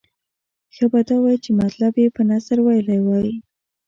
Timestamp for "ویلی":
2.61-2.99